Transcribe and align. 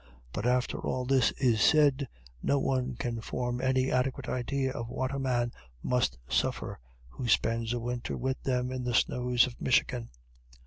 But 0.33 0.47
after 0.47 0.79
all 0.79 1.05
this 1.05 1.29
is 1.33 1.61
said, 1.61 2.07
no 2.41 2.57
one 2.57 2.95
can 2.95 3.21
form 3.21 3.61
any 3.61 3.91
adequate 3.91 4.27
idea 4.27 4.71
of 4.71 4.89
what 4.89 5.13
a 5.13 5.19
man 5.19 5.51
must 5.83 6.17
suffer, 6.27 6.79
who 7.09 7.27
spends 7.27 7.71
a 7.71 7.79
winter 7.79 8.17
with 8.17 8.41
them 8.41 8.71
in 8.71 8.83
the 8.83 8.95
snows 8.95 9.45
of 9.45 9.61
Michigan. 9.61 10.09